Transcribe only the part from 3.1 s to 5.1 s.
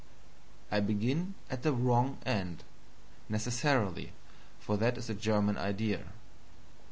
necessarily, for that is